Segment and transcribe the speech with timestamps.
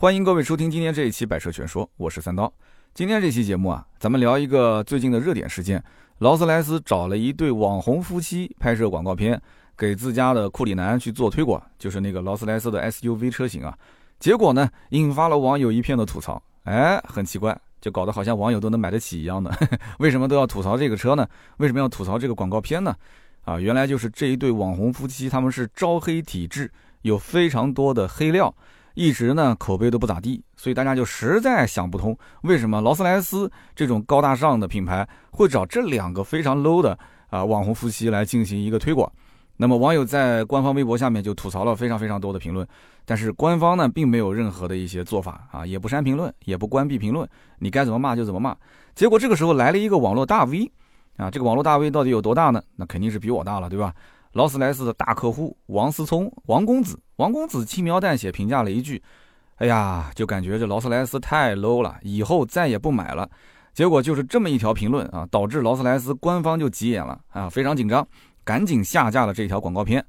[0.00, 2.50] 欢迎各位收听今天这一期《百车全说》，我是三刀。
[2.94, 5.84] 今天这期节目啊，咱们聊一个最近的热点事件：
[6.20, 9.38] 劳斯莱斯找了一对网红夫妻拍摄广告片，
[9.76, 13.76] 给自家的库里南去做推广，就是那个劳斯莱斯的 SUV 车型啊。
[14.18, 16.42] 结果呢，引发了网友一片的吐槽。
[16.62, 19.54] 哎，很奇怪，就搞得好像网友都能买得起一样的。
[20.00, 21.28] 为什么都要吐槽这个车呢？
[21.58, 22.96] 为什么要吐槽这个广告片呢？
[23.44, 26.72] 啊，原来就是这一对网红夫妻，他们是招黑体质，
[27.02, 28.54] 有非常多的黑料。
[29.00, 36.98] 一直呢口碑都不咋地，所以大家就实在想不通，为什么劳斯莱斯这种高大上的品牌会找这两个非常 low 的
[37.30, 39.10] 啊网红夫妻来进行一个推广？
[39.56, 42.68] 那么网友在官方微博下面就吐槽了非常非常多的评论，
[43.06, 47.26] 但是官方呢并没有任何的一些做法啊，也不删评论，也不关闭评论，
[47.58, 48.54] 你该怎么骂就怎么骂。
[48.94, 50.70] 结果这个时候来了一个网络大 V，
[51.16, 52.62] 啊，这个网络大 V 到底有多大呢？
[52.76, 53.94] 那肯定是比我大了，对吧？
[54.32, 59.02] 劳斯莱斯的大客户王思聪，王公子，王公子轻描淡写评价了一句
[59.56, 63.28] ：“哎呀，就感觉这劳斯莱斯太 low 了，以后再也不买了。”
[63.74, 68.06] 结果就是这么一条评论啊，导致劳斯莱斯官方就急眼了啊，非常紧张，
[68.44, 70.04] 赶紧下架了这条广告片。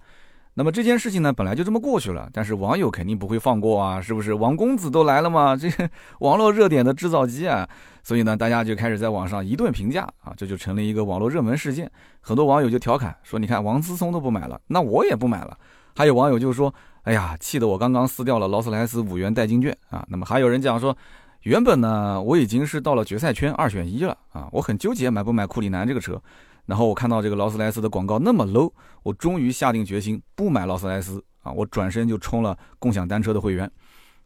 [0.62, 4.36] 那么这件事情呢，本来就这么过去了，但是网友肯定不会放过啊，是不是？
[4.36, 5.68] 王公子都来了嘛，这
[6.22, 7.68] 网络热点的制造机啊，
[8.03, 11.92] 所以呢，大家就开始在网上一顿评价啊，这就成了一个网络热门事件。
[12.20, 15.58] 很多网友就调侃说：“你看王思聪都不买了，那我也不买了。”
[15.98, 16.72] 还有网友就说
[17.06, 20.96] ：“哎呀，气得我刚刚撕掉了劳斯莱斯五元代金券啊。”那么还有人讲说
[21.42, 26.22] ：“原本呢，我已经是到了决赛圈二选一了啊，我很纠结买不买库里南这个车。”
[26.66, 28.72] 然后我看到这个劳斯莱斯的广告那么 low，
[29.04, 31.52] 我终于下定决心不买劳斯莱斯啊！
[31.52, 33.70] 我转身就充了共享单车的会员。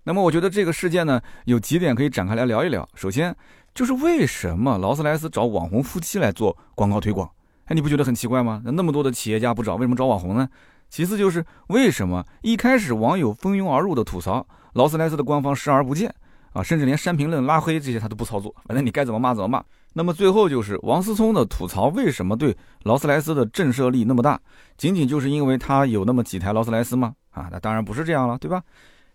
[0.04, 2.88] 那么我觉得这个事件呢，有几点可以展开来聊一聊。
[2.94, 3.36] 首先
[3.74, 7.30] 就是为什么劳斯莱斯找网红夫妻来做广告推广？
[7.66, 8.62] 哎，你不觉得很奇怪吗？
[8.66, 10.48] 那么多的企业家不找，为什么找网红呢？
[10.88, 16.14] 其次就是为什么一开始网友蜂拥而入的吐槽劳斯莱斯的官方视而不见
[16.54, 19.64] 啊，甚至连删评论、拉黑这些他都不操作，反正你该怎么骂怎么骂。
[19.98, 24.38] 那么最后就是王思聪的吐槽，为什么对劳斯莱斯的震慑力那么大？
[24.76, 27.16] 仅仅就是因为他有那么几台劳斯莱斯吗？
[27.32, 28.62] 啊，那当然不是这样了，对吧？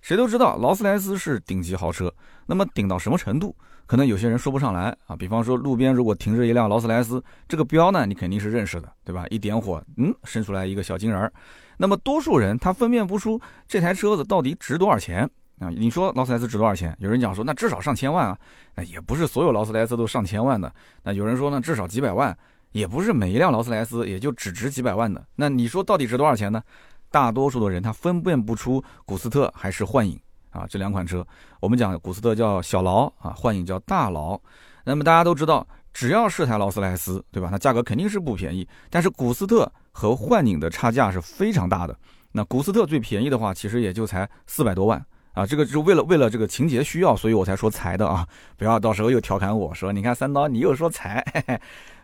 [0.00, 2.10] 谁都知道劳斯莱斯是顶级豪车，
[2.46, 3.54] 那么顶到什么程度，
[3.84, 5.14] 可能有些人说不上来啊。
[5.14, 9.26] 比方说路边如果停着一辆劳斯莱斯，这个标呢你肯定是认识的，对吧？
[9.28, 11.30] 一点火，嗯，伸出来一个小金人儿。
[11.76, 13.38] 那么多数人他分辨不出
[13.68, 15.28] 这台车子到底值多少钱。
[15.60, 16.96] 啊，你说劳斯莱斯值多少钱？
[16.98, 18.36] 有人讲说，那至少上千万啊。
[18.74, 20.72] 那也不是所有劳斯莱斯都上千万的。
[21.02, 22.36] 那有人说呢，至少几百万，
[22.72, 25.22] 也不是每一辆劳斯莱斯也就只值几百万的。
[25.36, 26.62] 那你说到底值多少钱呢？
[27.10, 31.26] 大多数的人他分辨不出古斯特还是幻影啊这两款车。
[31.60, 34.40] 我们讲古斯特叫小劳啊，幻影叫大劳。
[34.84, 37.50] 那么大家都知道，只要是台劳斯莱斯，对吧？
[37.52, 38.66] 那价格肯定是不便宜。
[38.88, 41.94] 但是古斯特和幻影的差价是非常大的。
[42.32, 45.04] 那古斯特最便宜的话，其实也就才四百多万。
[45.32, 48.26] 啊，这个是为了为了这个情节需要，所以我才说才的啊，
[48.56, 51.24] 不要到时候又调侃我说，你看三刀你又说才，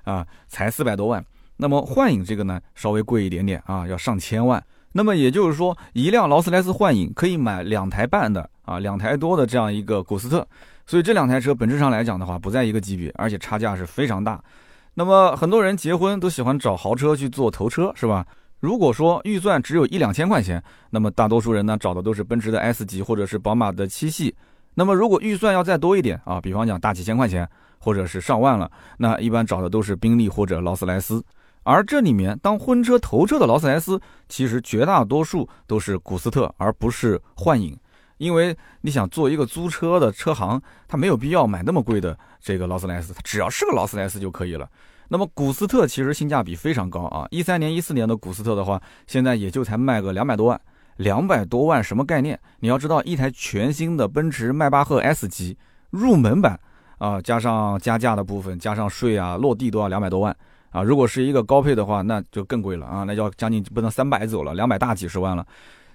[0.04, 1.25] 啊，才四百多万。
[1.56, 4.62] 那么幻影这个呢，稍微贵一点点啊，要上千万。
[4.92, 10.47] 那么也就是说，一辆劳斯莱斯幻影可以买两台半的啊，两台多的这样一个古斯特。
[10.86, 14.42] 所以这两台车本质上来讲的话，不在一个级别，而且差价是非常大。
[14.94, 18.25] 那么很多人结婚都喜欢找豪车去做头车，是吧？
[18.66, 20.60] 如果说预算只有一两千块钱，
[20.91, 24.34] 那么大多数人呢找的都是奔驰的 S 级或者是宝马的七系。
[24.75, 28.69] 那么如果预算要再多一点啊，比方讲大几千块钱或者是上万了，
[28.99, 31.25] 那一般找的都是宾利或者劳斯莱斯。
[31.62, 37.78] 而这里面当婚车头车的劳斯莱斯，其实绝大多数都是古斯特，而不是幻影。
[38.19, 44.69] 因为你想做一个租车的车行，他没有必要买那么贵的这个劳斯莱斯，他只要是个劳斯莱斯就可以了。
[45.08, 50.60] 那么古斯特其实性价比非常高啊，一三年、一四年的古斯特的话，现在也就才卖个两百多万，
[50.96, 52.38] 两百多万什么概念？
[52.60, 55.56] 你要知道，一台全新的奔驰迈巴赫 S 级
[55.90, 56.58] 入门版
[56.98, 60.36] 啊，加上加价的部分，加上税啊，落地都要两百多万
[60.70, 60.82] 啊。
[60.82, 65.46] 如果是一个高配的话，那就更贵了啊，那要将近不能三百走了，两百大几十万了。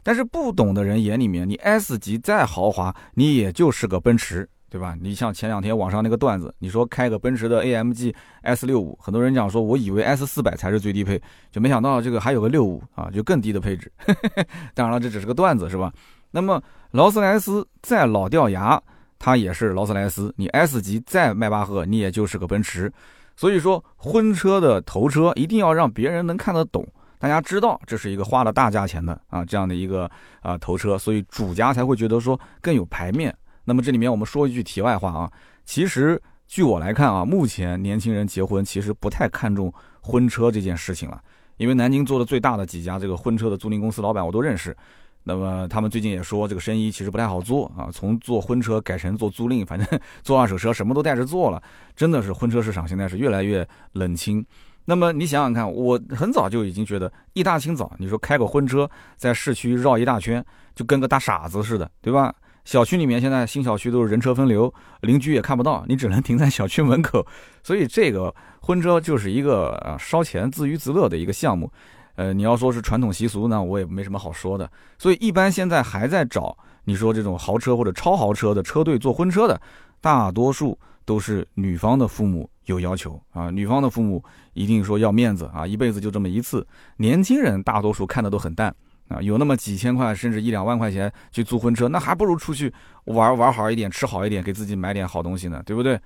[0.04, 4.50] 但是不懂的人眼里面，你 S 级再豪华，你也就是个奔驰。
[4.72, 4.96] 对吧？
[5.02, 11.22] 你像前两天网上那个段子，你说开个奔驰的 AMG S 六五，很多人讲说，我以为 S 四百才是最低配，
[11.52, 13.92] 就没想到这个还有个六五啊，就更低的配置。
[14.74, 15.92] 当然了，这只是个段子，是吧？
[16.32, 18.82] 那么劳斯莱斯再老掉牙，
[19.20, 20.34] 它也是劳斯莱斯。
[20.38, 22.90] 你 S 级再迈巴赫，你也就是个奔驰。
[23.36, 26.88] 所以说，婚车的头车一定要让别人能看得懂，
[27.20, 30.10] 大家知道这是一个花了大价钱的啊这样的一个
[30.42, 33.36] 啊头车，所以主家才会觉得说更有排面。
[33.66, 35.32] 那么这里面我们说一句题外话啊，
[35.66, 41.22] 其实据我来看啊，目前年轻人结婚其实不太看重婚车这件事情了，
[41.58, 44.76] 因为南京做的最大的几家这个婚车的租赁公司老板我都认识，
[45.24, 49.88] 那么他们最近也说这个生意其实不太好做啊，从做婚车改成做租赁，反正
[50.24, 51.62] 做二手车什么都带着做了，
[51.96, 54.44] 真的是婚车市场现在是越来越冷清。
[54.86, 60.44] 那么你想想看，我很早就已经觉得一大清早，你说开个婚车在市区绕一大圈，
[60.74, 62.34] 就跟个大傻子似的，对吧？
[62.64, 67.26] 小区里面现在新小区都是人车分流，邻居也看不到，你只能停在小区门口。
[67.64, 71.72] 所以这个婚车就是一个啊烧钱自娱自乐的一个项目。
[72.16, 74.70] 呃，你要说是传统习俗呢，我也没什么好说的。
[75.00, 79.60] 所以一般现在还在找你说这种豪车或者超豪车的车队做婚车的，
[80.00, 84.24] 大多数都是女方的父母有要求啊，女方的父母
[84.54, 86.68] 一定说要面子啊，一辈子就这么一次。
[86.98, 88.76] 年轻人大多数看的都很淡。
[89.12, 92.74] 啊，有那么几千块，甚至一两万块钱去租婚车，那还不如出去
[93.06, 96.00] 玩玩好一点，吃好一点，给自己买点好东西呢，对不对？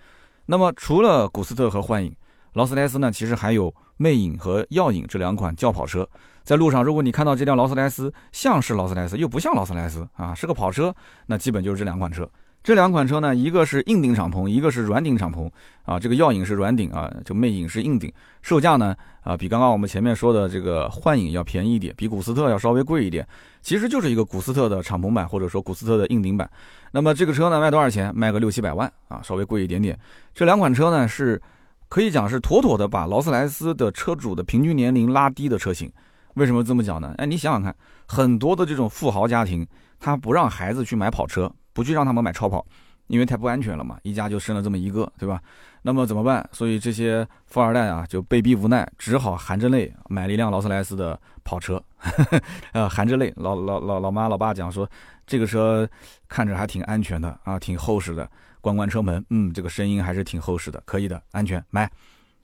[0.48, 2.16] 那么除了古斯特和幻影，
[2.54, 6.08] 劳斯莱斯呢，其实还有魅影和耀影这两款轿跑车。
[6.44, 10.94] 在路上，如果你看到这辆劳斯莱斯像是劳斯莱斯，又不像劳斯莱斯啊，是个跑车，
[11.26, 12.30] 那基本就是这两款车。
[12.66, 15.48] 这两款车呢，一个是硬顶敞篷，一个是软顶敞篷
[15.84, 16.00] 啊。
[16.00, 18.12] 这个耀影是软顶啊，就魅影是硬顶。
[18.42, 23.24] 售价呢啊，比刚刚我们前面说的这个幻影要便宜一点，比古斯特要稍微贵一点。
[23.62, 26.50] 其实就是一个古斯特的敞篷版，或者说古斯特的硬顶版。
[26.92, 28.12] 那么这个车呢，卖多少钱？
[28.16, 29.96] 卖个六七百万啊，稍微贵一点点。
[30.34, 31.40] 这两款车呢，是
[31.88, 35.88] 可以讲是妥妥的把劳斯莱斯的车主的平均年龄拉低的车型。
[36.34, 37.14] 为什么这么讲呢？
[37.20, 37.76] 哎，你想想看，
[38.08, 39.68] 很多的这种富豪家庭，
[40.00, 41.52] 他不让孩子去买跑车。
[41.76, 42.66] 不去让他们买超跑，
[43.08, 44.00] 因为太不安全了嘛。
[44.02, 45.42] 一家就生了这么一个，对吧？
[45.82, 46.50] 那么怎么办？
[46.54, 51.84] 所以这些富二代啊，就被逼无奈，只好含着泪买了一辆劳斯莱斯的跑车。
[52.72, 54.90] 呃，含着泪，老老老老妈老爸讲说，
[55.28, 55.86] 这个车
[56.30, 58.26] 看着还挺安全的啊，挺厚实的。
[58.62, 61.92] 关关车门，嗯，这个声音还是挺厚实的，可以的，安全，买。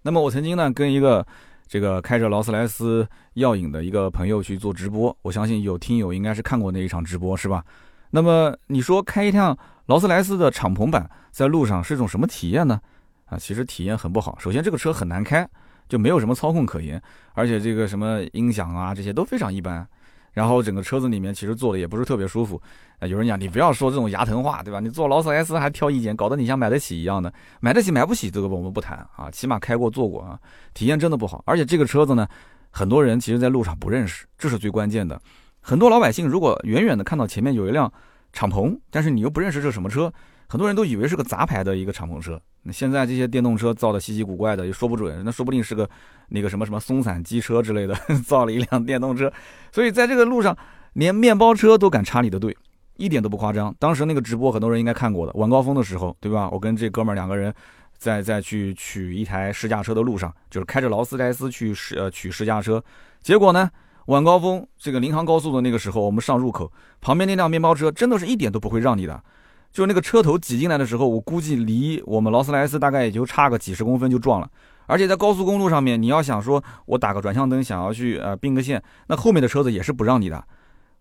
[0.02, 1.26] 那么我曾经呢，跟一个
[1.72, 7.64] 这个开着劳斯莱斯耀影的一个朋友去做直播，我相信有听友应该是看过那一场直播，是吧？
[8.10, 12.82] 那么你说开一辆劳斯莱斯的敞篷版在路上是一种什么体验呢？
[13.28, 14.38] 啊，其实体验很不好。
[14.38, 15.48] 首先这个车很难开，
[15.88, 17.02] 就没有什么操控可言，
[17.36, 19.88] 而且这个什么音响啊这些都非常一般。
[20.34, 22.62] 然后整个车子里面其实坐的也不是特别舒服。
[23.00, 24.80] 啊，有人讲你不要说这种牙疼话，对吧？
[24.80, 27.34] 你坐劳斯莱斯还挑意见，搞得你像买得起一样的。
[27.60, 30.40] 买得起买不起这个我们不谈啊，起码开过坐过啊，
[30.74, 31.44] 体验真的不好。
[31.46, 32.28] 而且这个车子呢，
[32.70, 35.20] 很多人其实在路上不认识，这是最关键的。
[35.60, 37.92] 很多老百姓如果远远的看到前面有一辆
[38.32, 40.14] 敞篷，但是你又不认识这是什么车，
[40.52, 42.38] 很多人都以为是个杂牌的一个敞篷车。
[42.64, 45.90] 那现在这些电动车造的稀奇古怪的，也说不准，那说不定是个
[46.28, 47.96] 那个什么什么松散机车之类的，
[48.28, 49.32] 造了一辆电动车。
[49.72, 50.58] 所以在这个路上，
[50.92, 52.54] 连面包车都敢插你的队，
[52.98, 53.74] 一点都不夸张。
[53.80, 56.50] 当时那个直播很多人应该看过的，晚高峰的时候，对吧？
[56.52, 57.54] 我跟这哥们儿两个人
[57.98, 62.84] 在在去取一台试驾车的路上，就是开着劳斯莱斯去试呃取试驾车，
[63.22, 63.72] 结果呢？
[64.08, 66.70] 晚高峰，这个临杭高速的那个时候，我们上入口
[67.00, 69.24] 旁边那辆面包车真的是一点都不会让你的，
[69.72, 74.50] 就那个车头挤进来的时候，我估计离我们劳斯莱斯大概也就差个几十公分就撞了。
[74.88, 80.44] 而且在高速公路上面，你要想说我打个转向灯，想要去呃并个线，那后面的车子也是不让你的。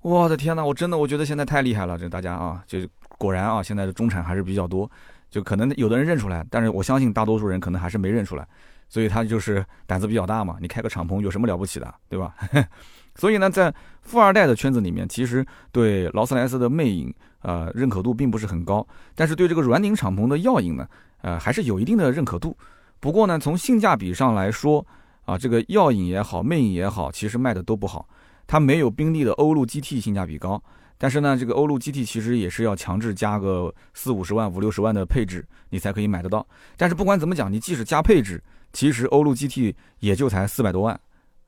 [0.03, 2.79] 我的天呐，我真的我觉得现在太厉害了，这大家啊，就
[3.19, 4.89] 果然啊，现在的中产还是比较多，
[5.29, 8.47] 就可能有的人认出来，但是我相信大多数人可能还是没认出来。
[8.89, 12.35] 所以他就是胆子比较大嘛，你开个敞篷有什么了不起的，对吧？
[13.15, 20.87] 所以呢，在富二代的圈子里面，其实对劳斯莱斯的魅影，呃，认可度并不是很高，但是对这个软顶敞篷的耀影呢，
[21.23, 22.57] 呃，还是有一定的认可度。
[23.01, 24.85] 不过呢，从性价比上来说，
[25.25, 28.07] 啊，这个耀影也好，魅影也好，其实卖的都不好。
[28.47, 30.63] 它没有宾利的欧陆 GT 性价比高，
[30.99, 36.47] 但是呢，这个欧陆 GT 其实也是要强制加个四五十万、五六十万的配置，你才可以买得到。
[36.77, 38.43] 但是不管怎么讲，你即使加配置，
[38.73, 41.01] 其实欧陆 GT 也就才四百多万，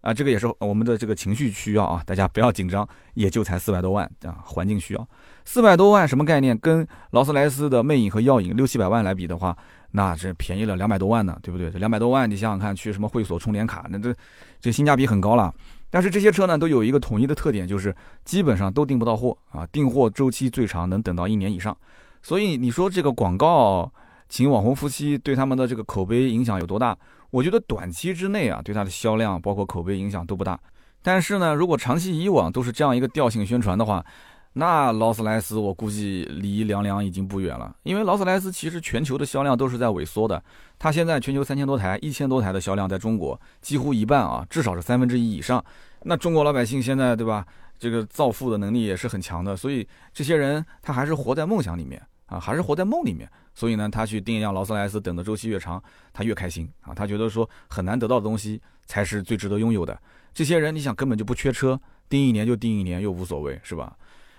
[0.02, 5.08] 啊，这个也是我们的这个情绪需要啊，大家不要紧张，也就才四百多万啊，环境需要
[5.44, 6.56] 四百多万什么概念？
[6.58, 9.56] 跟劳斯莱斯的魅影和耀影六七百万来比的话，
[9.92, 11.70] 那这便宜了两百多万呢，对不对？
[11.70, 14.14] 这两百多万，你想想看，去什么会所充点卡，那这
[14.60, 15.54] 这性价比很高了。
[15.88, 17.94] 但是这些车呢，都有一个统一的特点，就是
[18.24, 21.76] 基本上都订不到货啊，订货周期最长能等到一年以上。
[22.22, 23.90] 所以你说这个广告。
[24.28, 26.96] 请网红夫妻对他们的这个口碑影响有多大？
[27.32, 30.60] 我觉得短期之内啊，对它的销量包括口碑影响都不大。
[31.02, 34.04] 但是呢，如果长期以往都是这样一个调性宣传的话，
[34.52, 37.74] 那劳斯莱斯我估计离凉凉已经不远了。
[37.84, 40.44] 因为劳斯莱斯其实全球的销量都是在萎缩的，
[40.78, 45.64] 它现在全球三千多台、一千多台的销量，在中国几乎一半啊，至少是三分之一以上。
[46.02, 47.46] 那中国老百姓现在对吧？
[47.78, 52.00] 这个造富的能力也是很强的，所以这些人他还是活在梦想里面。
[52.32, 55.82] 啊，还是活在梦里面，所以呢，他去订一辆劳斯莱斯，等的周期越长，
[56.14, 56.94] 他越开心啊。
[56.94, 60.00] 他觉得说很难得到的东西才是最值得拥有的。
[60.32, 63.94] 这些人，你想根本就不缺车，订一年就订一年，又无所谓，是吧？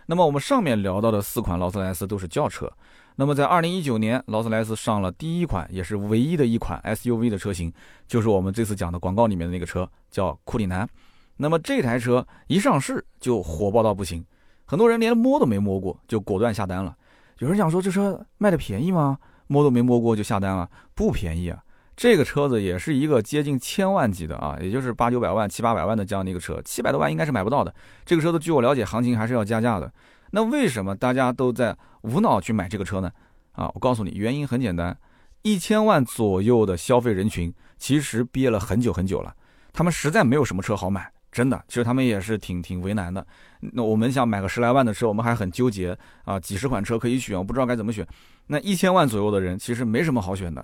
[0.07, 2.67] 那么我们上面聊到的四款劳斯莱斯都是轿车。
[3.15, 7.71] 那么在二零一九年，劳斯莱斯上了第一款，也是唯一的一款 SUV 的车型，
[8.07, 10.89] 就是我们这次讲的广告里面的那个车，叫库里南。
[11.37, 14.25] 那么这台车一上市就火爆到不行，
[14.65, 16.97] 很多人连摸都没摸过就果断下单了。
[17.39, 19.17] 有人想说这车卖的便宜吗？
[19.47, 21.61] 摸都没摸过就下单了，不便宜啊！
[21.95, 27.73] 这个车子也是一个接近千万级的啊，也就是八九百万、七八百万的这样的一个车，七百多万应该是买不到的。
[28.05, 29.91] 这个车子据我了解，行情还是要加价的。
[30.31, 33.11] 那为什么大家都在无脑去买这个车呢？
[33.51, 34.97] 啊，我告诉你，原因很简单，
[35.43, 39.35] 一千万左右的消费人群其实憋了很久很久了，
[39.71, 43.25] 他们实在没有什么车好买，真的，其实他们也是挺挺为难的。
[43.59, 48.07] 那我们想买个十来万的车，我们还很纠结啊，几十款车可以选，我不知道该怎么选。
[48.47, 50.63] 那一千万左右的人其实没什么好选的，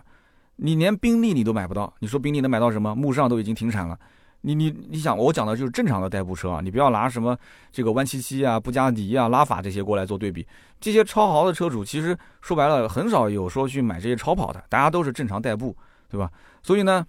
[0.57, 2.93] 你连宾利你都买不到，你说宾利能买到什么？
[2.93, 3.97] 慕尚都已经停产了。
[4.41, 7.37] 你你你想，我讲的就是正常的代步车啊，你不要拿什么
[7.73, 10.47] 这个弯七七啊、布加迪啊、拉法这些过来做对比。
[10.79, 15.75] 这些超豪的车主，其实说白了，很少有说去买这些超跑的，大家都是正常代步，
[16.09, 16.31] 对吧？
[16.63, 17.05] 所以呢，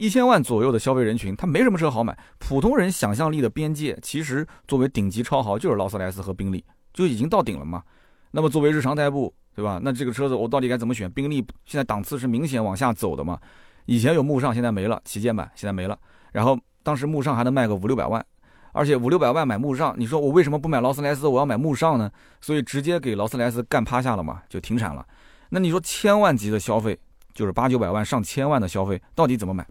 [0.00, 2.18] 一千万左右的消费人群，他没什么车好买。
[2.38, 6.64] 普通人想象力的边界，其实作为顶级超豪，就是劳斯莱斯和宾利，
[6.94, 7.82] 就已经到顶了嘛。
[8.30, 9.78] 那么作为日常代步，对吧？
[9.82, 11.10] 那这个车子我到底该怎么选？
[11.12, 13.38] 宾利现在档次是明显往下走的嘛？
[13.84, 15.98] 以前有慕尚，现在没了；旗舰版现在没了，
[16.32, 16.58] 然后。
[16.82, 18.24] 当时慕尚还能卖个五六百万，
[18.72, 22.10] 而且五六百万买慕尚，你说我为什么不买劳斯莱斯，我要买慕尚呢？
[22.40, 25.06] 所以直接给劳斯莱斯干趴下了嘛，就停产了。
[25.50, 26.98] 那你说千万级的消费，
[27.34, 29.66] 就是八九百万上千万的消费，到底怎么买？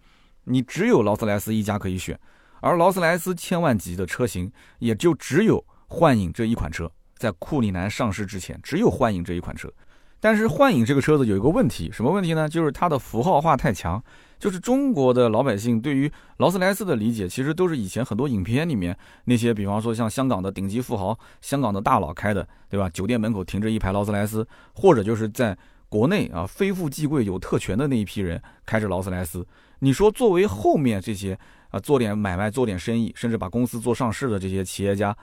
[0.50, 2.20] 你只有劳斯莱斯一家可以选，
[2.60, 9.72] 而劳斯莱斯千万级的车型也就只有幻影这一款车，在库里南上市之前，只有幻影这一款车。
[10.20, 12.50] 但是幻影这个车子有一个问题，什么问题呢？
[12.50, 14.04] 就是它的符号化太强。
[14.38, 22.90] 就是中国的老百姓对于劳斯莱斯的理解，其实都是以前很多影片里面那些，比方说像香港的顶级富豪、香港的大佬开的，对吧？
[22.90, 25.58] 酒店门口停着一排劳斯莱斯，或者就是在
[25.90, 29.46] 国内啊，非富即贵有特权的那一批人开着劳斯莱斯。
[29.80, 31.38] 你说作为后面这些
[31.70, 35.16] 啊，做点买卖、做点生意，甚至把公司做上市的这些企业家，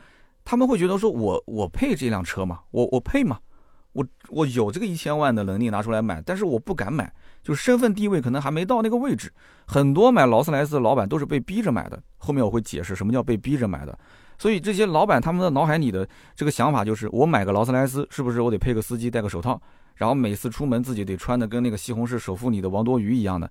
[0.45, 2.61] 他们会觉得说，我我配这辆车吗？
[2.71, 3.39] 我我配吗？
[3.93, 7.11] 我我有这个一千万的能力拿出来买，但是我不敢买。
[7.43, 9.33] 就是身份地位可能还没到那个位置，
[9.67, 12.03] 很多买劳斯莱斯的老板都是被逼着买的。
[12.19, 13.97] 后面我会解释什么叫被逼着买的。
[14.37, 19.61] 所以这些老板他们的脑海里的这个想法就是：我买个劳斯莱斯，是不是我得配个司机，戴个手套，
[19.95, 23.51] 然后每次出门自己得穿的跟那个西红柿首富里的王多鱼一样的？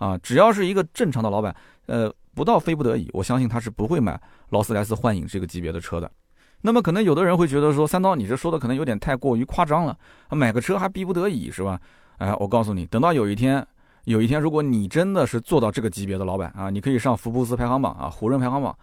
[0.00, 1.54] 啊，只要是一个正常的老板，
[1.84, 6.10] 呃，不到非不得已，我相信他是不会买劳斯莱斯幻影这个级别的车的。
[6.62, 9.96] 那么可能有的人会觉得说，三刀你这说的可能有点太过于夸张了，
[10.30, 11.78] 买个车还逼不得已是吧？
[12.16, 13.66] 哎，我告诉你，等到有一天，
[14.04, 18.74] 有一天，如果你真的是做到这个级别的老板啊，你可以上福布斯排行榜啊，胡润排行榜，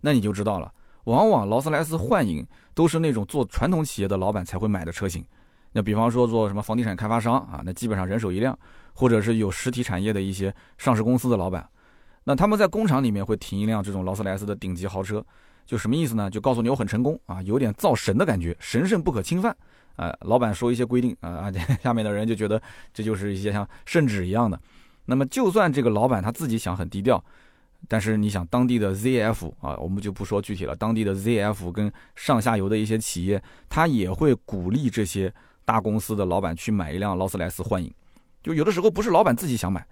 [0.00, 0.70] 那你就知道了。
[1.04, 5.24] 往往劳斯莱斯幻影都是那种做传统企业的老板才会买的车型。
[5.72, 8.58] 那比方说做什么房地产开发商啊，那基本上人手一辆，
[8.96, 11.68] 或者是有实体产业的一些上市公司的老板，
[12.24, 15.24] 那他们在工厂里面会停一辆这种劳斯莱斯的顶级豪车，
[15.66, 16.30] 就什么意思呢？
[16.30, 19.54] 就告诉你我很成功啊，有点造神的感觉，神圣不可侵犯。
[19.96, 22.60] 啊，老板说一些规定啊啊， 下面的人就觉得
[22.92, 24.60] 这就是一些像圣旨一样的。
[25.06, 27.24] 那么，就算这个老板他自己想很低调，
[27.88, 35.32] 但是你想当地的 ZF 啊，我们就不说具体了，当地的 ZF 跟上下游的一些企业，他也会鼓励这些
[35.64, 37.90] 大公司的老板去买一辆劳斯莱斯幻影。
[38.46, 39.84] 就有的时候不是老板自己想买，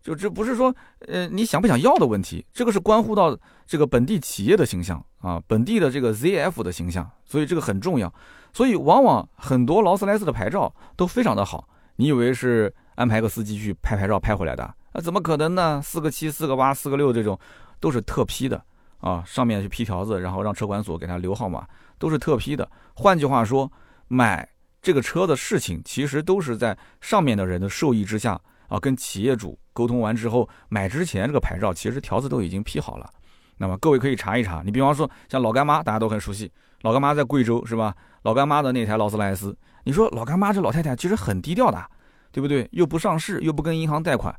[0.00, 0.72] 就这不是说
[1.08, 3.36] 呃你想不想要的问题，这个是关乎到
[3.66, 8.14] 这个本地企业的形象啊，本地的这个 ZF 的形象，所以这个很重要。
[8.52, 11.68] 所以，往往很多劳斯莱斯的牌照都非常的好。
[11.96, 14.62] 你以为是安排个司机去拍牌照拍回来的？
[14.92, 15.82] 啊，怎么可能呢？
[15.82, 17.36] 四个七、四个八、四个六这种，
[17.80, 18.62] 都是特批的
[19.00, 19.24] 啊。
[19.26, 21.66] 上面去批条子，然后让车管所给他留号码，
[21.98, 22.70] 都是特批的。
[22.94, 23.70] 换句话说，
[24.08, 24.48] 买
[24.86, 33.10] 这个车的事情，其实都是在上面的人的授意之下啊，跟企业主沟通完之后，买之前这个牌照其实条子都已经批好了。
[33.56, 34.62] 那么各位可以查一查。
[34.64, 36.52] 你比方说像老干妈，大家都很熟悉。
[36.82, 37.92] 老干妈在贵州是吧？
[38.22, 41.84] 老干妈的那台劳斯莱斯，你说老干妈这老太太其实很低调的，
[42.30, 42.68] 对不对？
[42.70, 44.32] 又不上市，又不跟银行贷款，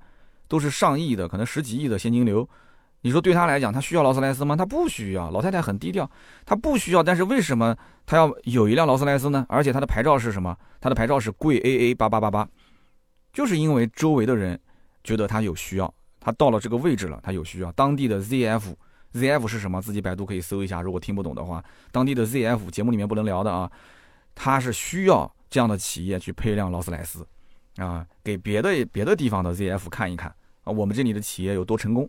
[0.48, 2.48] 都是上亿的，可能十几亿的现金流。
[3.02, 4.56] 你说对他来讲，他需要劳斯莱斯吗？
[4.56, 5.30] 他不需要。
[5.32, 6.10] 老太太很低调，
[6.46, 7.02] 他不需要。
[7.02, 7.76] 但是为什么
[8.06, 9.46] 他要有一辆劳斯莱斯呢？
[9.50, 10.58] 而且他的牌照是什么？
[10.82, 12.48] 他的牌照是贵 AA 八八八八，
[13.32, 14.60] 就是因为周围的人
[15.04, 17.72] 觉得他有需要，他到了这个位置了，他有需要。
[17.74, 18.74] 当地的 ZF。
[19.14, 19.82] ZF 是什么？
[19.82, 20.82] 自己百度可以搜一下。
[20.82, 23.72] 如果听不懂的话，当地的 ZF 节目里面不能聊的啊，
[24.36, 27.26] 他是需要这样的企业去配一辆劳斯莱斯
[27.78, 30.30] 啊，给别的别的地方的 ZF 看一看
[30.64, 32.08] 啊，我们这里的企业有多成功。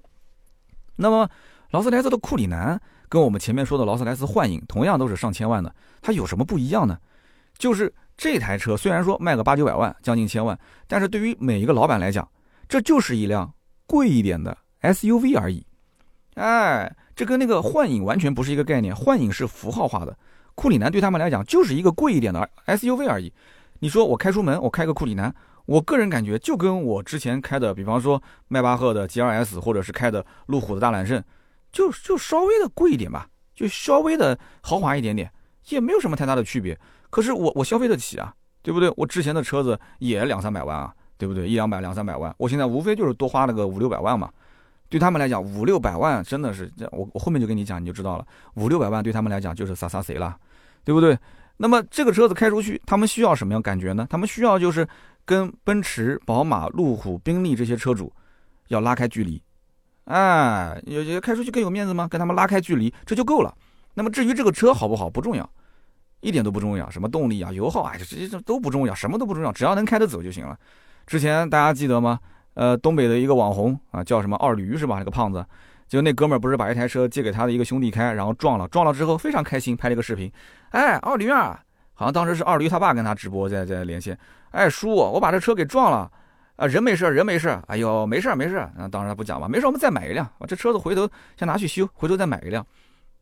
[1.01, 1.29] 那么
[1.71, 2.79] 劳斯莱斯的库里南
[3.09, 6.99] 跟我们前面说的劳斯莱斯幻影同样都是上千万的，它有什么不一样呢？
[7.57, 12.29] 就是这台车虽然说卖个八九百万，将近千万，但是对于每一个老板来讲，
[12.69, 13.55] 这就是一辆
[13.87, 15.65] 贵一点的 SUV 而已。
[16.35, 20.17] 哎，这跟那个幻影完全不是一个概念，幻影是符号化的，
[20.55, 23.33] 库里南对他们来讲就是一个贵一点的 SUV 而已。
[23.81, 25.35] 你说我开出门，我开个库里南，
[25.69, 31.23] 我个人感觉就跟我之前开的，比方说迈巴赫的 GLS，或者是开的路虎的大揽胜，
[31.71, 35.31] 就就稍微的贵一点吧，就稍微的豪华一点点，
[35.69, 36.79] 也没有什么太大的区别。
[37.11, 38.91] 可是我我消费得起啊，对不对？
[38.97, 41.47] 我之前的车子也两三百万啊，对不对？
[41.47, 44.31] 一两百两三百万，我现在无非就是多花了个五六百万嘛。
[44.89, 48.27] 对他们来讲，五六百万真的是这，我我后面就跟你讲，你就知道了。
[48.55, 50.35] 五六百万对他们来讲就是洒洒谁了，
[50.83, 51.19] 对不对？
[51.59, 54.07] 那么这个车子开出去，他们需要什么样感觉呢？
[54.09, 54.89] 他们需要就是
[55.29, 58.11] 跟奔驰、宝马、路虎、宾利这些车主
[58.69, 59.43] 要拉开距离，
[60.05, 62.09] 哎，有有开出去更有面子吗？
[62.09, 63.55] 跟他们拉开距离，这就够了。
[63.93, 65.47] 那么至于这个车好不好，不重要，
[66.21, 66.89] 一点都不重要。
[66.89, 70.59] 什么动力啊、油耗啊，这这这都不重要，什么都不重要，只要能开得走就行了。
[71.07, 72.19] 之前大家记得吗？
[72.55, 74.97] 呃，东北的一个网红啊，叫什么二驴是吧？
[74.97, 75.45] 那个胖子，
[75.87, 80.33] 就那哥们儿不是把一台车借给他的一个兄弟开，然后撞了，撞了之后非常开心，拍了一个视频。
[80.71, 81.63] 哎，二驴啊，
[81.99, 84.17] 好像当时是二驴他爸跟他直播在在连线。
[84.53, 86.09] 哎，叔，我把这车给撞了，
[86.55, 87.61] 啊，人没事，人没事。
[87.67, 88.57] 哎呦，没事没事。
[88.57, 90.25] 啊，当然他不讲吧，没事，我们再买一辆。
[90.47, 92.65] 这车子回头先拿去修，回头再买一辆。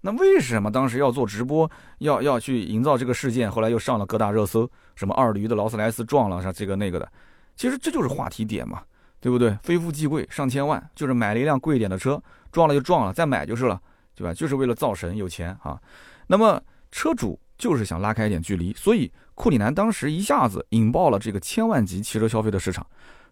[0.03, 1.69] 那为什么当时要做直播，
[2.01, 3.51] 要要去营造这个事件？
[3.51, 7.11] 后来又上了各大热搜，什么二驴的劳斯莱斯撞了，啥这个那个的。
[7.57, 8.83] 其实这就是话题点嘛。
[9.19, 9.57] 对不对？
[9.63, 13.81] 非富即贵，上千万就是买了一辆贵一点的车，撞了就撞了，再买就是了，
[14.15, 14.33] 对吧？
[14.33, 15.81] 就是为了造神有钱啊。
[16.29, 22.87] 那么车主就是想拉开一点距离，所以库里南当时一下子引爆了这个千万级汽车消费的市场。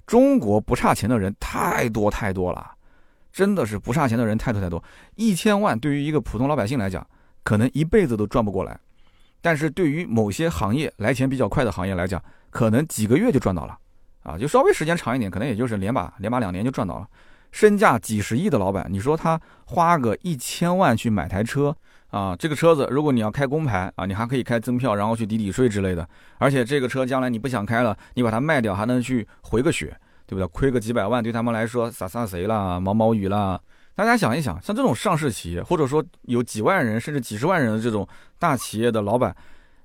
[0.06, 2.72] 中国不差钱的人太多太多了，
[3.32, 4.82] 真的是不差钱的人太多太多。
[5.16, 7.06] 一千万对于一个普通老百姓来讲，
[7.42, 8.78] 可能一辈子都赚不过来，
[9.40, 13.78] 但是对于某些行业来钱比较快的行业来讲，可能几个月就赚到了。
[14.22, 17.06] 啊，就稍微时间长一点，可能也就是连把连把两年就赚到了。
[17.50, 21.76] 身价几十亿的老板，你说他花个一千万去买台车
[22.14, 22.36] 啊？
[22.38, 26.08] 这个车子如果你要开公牌啊，你还可以开增票，然后去抵抵税之类的。
[26.38, 29.96] 而且这个车将来你不想开了，你把它卖掉还能去回个血，
[30.26, 30.46] 对不对？
[30.48, 33.60] 亏个几百万对他们来说洒洒谁啦，毛毛雨啦。
[33.96, 38.06] 大家想一想，像这种上市企业，或者说有几万人甚至几十万人的这种
[38.38, 39.34] 大企业的老板。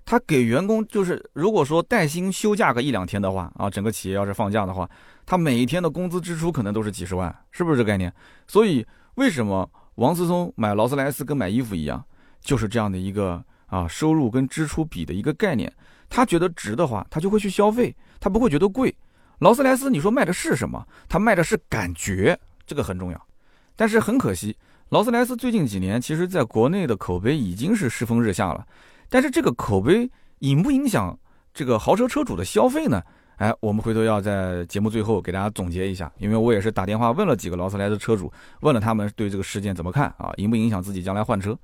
[0.05, 4.89] 他给员工就是，如果说带薪休假个一两天的话啊，整个企业要是放假的话，
[5.23, 8.11] 他每一天的工资支出可能都是几十万，是不是这概念？
[8.47, 8.83] 所以
[9.15, 12.03] 为什么王思聪买劳斯莱斯跟买衣服一样，
[12.41, 15.71] 就是这样的一个啊收入跟支出比的一个概念？
[16.09, 18.95] 他觉得值的话，他就会去消费，他不会觉得贵。
[19.39, 20.85] 劳斯莱斯你说卖的是什么？
[21.07, 23.27] 他卖的是感觉，这个很重要。
[23.75, 24.57] 但是很可惜，
[24.89, 28.65] 劳斯莱斯最近几年其实在国内的口碑已经是世风日下了。
[29.07, 31.17] 但是这个口碑影不影响
[31.53, 33.01] 这个豪车车主的消费呢？
[33.37, 41.57] 哎，我们回头要在节目最后给大家总结一下，因为我也是打电话问了几个劳斯莱斯车主，问了他们对这个事件怎么看啊，影不影响自己将来换车？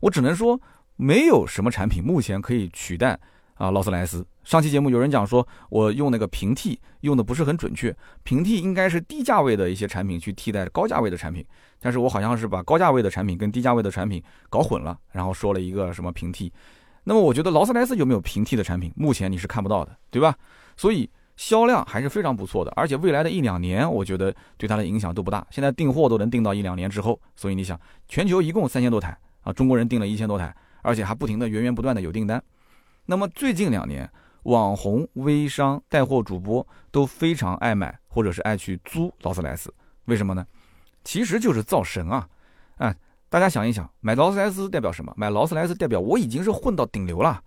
[0.00, 0.60] 我只能说，
[0.96, 3.18] 没有什么产品目前可以取代
[3.54, 4.26] 啊劳斯莱斯。
[4.42, 11.44] 上期节目有人讲说我用那个平替用的不是很准确，平替应该是低价位的一些产品去替代高价位的产品。
[11.78, 16.52] 但是我好像是把高价位的产品跟低价位的产品搞混了，然后说了一个什么平替。
[17.04, 18.92] 那么我觉得劳斯莱斯有没有平替的产品？
[18.96, 20.34] 目前你是看不到的，对吧？
[20.76, 25.46] 所以销量还是非常不错的，而且未来的一两年，我觉得对它的影响都不大。
[25.50, 32.42] 现在订货都能订到一两年之后，所以你想，全球一共三千多台啊，中国人订了一千多台，而且还不停的源源不断的有订单。
[33.06, 34.10] 那么最近两年，
[34.44, 39.72] 网红、微商、带货主播都非常爱买或者是爱去租劳斯莱斯，
[40.04, 40.46] 为什么呢？
[41.02, 42.28] 其实就是造神啊，
[42.76, 42.94] 啊。
[43.28, 45.14] 大家想一想，买劳斯莱斯代表什么？
[45.16, 47.40] 买劳斯莱斯代表我已经是混到顶流了，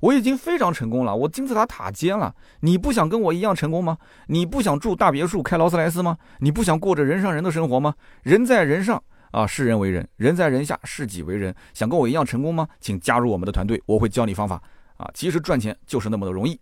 [0.00, 2.34] 我已经非常成功了，我金字塔塔尖了。
[2.60, 3.98] 你不想跟我一样成功吗？
[4.28, 6.16] 你不想住大别墅开劳斯莱斯吗？
[6.38, 7.94] 你不想过着人上人的生活吗？
[8.22, 11.54] 人在人上啊，是人为人；人在人下，是己为人。
[11.74, 12.68] 想跟我一样成功吗？
[12.80, 14.62] 请加入我们的团队，我会教你方法
[14.96, 15.10] 啊。
[15.14, 16.58] 其实赚钱就是那么的容易。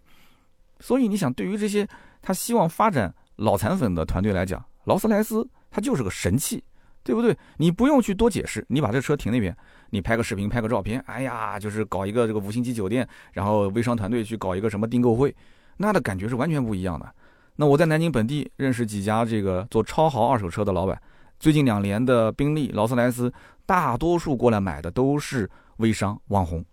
[0.80, 1.86] 所以你想，对于这些
[2.20, 6.62] 他希望发展脑残粉的团队来讲，劳斯莱斯它就是个神器。
[7.06, 7.36] 对不对？
[7.58, 9.54] 你不用去多解释，你把这车停那边，
[9.90, 15.36] 你拍个视频，拍个照片，哎呀，就是搞一个这个五星级酒店，然后微商团队去搞一个什么订购会，
[15.76, 17.14] 那的感觉是完全不一样的。
[17.56, 20.98] 那我在南京本地认识几家这个做超豪二手车的老板，
[21.44, 23.30] 最近两年的宾利、劳斯莱斯，
[23.66, 26.64] 大多数过来买的都是微商网红。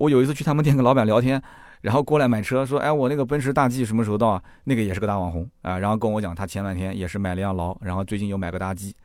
[0.00, 1.38] 我有一次去他们店跟老板聊天，
[1.82, 4.42] 然后过来买车，说，哎，我那个奔驰大 G 什么时候到啊？
[4.64, 8.96] 那个也是个大网红啊，然后跟我讲，他前两天也是买了辆劳，然后最近又买个大 G。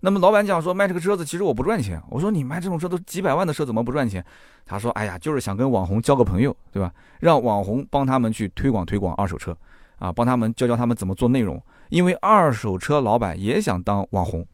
[0.00, 1.98] 那么老板讲说卖这个车子其实我不赚钱。
[2.10, 4.22] 我说你卖这种车都几百万的车怎么不赚钱？
[4.66, 6.92] 他说哎呀，就是想跟网红交个朋友，对吧？
[7.18, 9.56] 让网红帮他们去推广推广二手车，
[9.98, 11.58] 啊，帮他们教教他们怎么做内容。
[11.90, 14.46] 因为二手车老板也想当网红，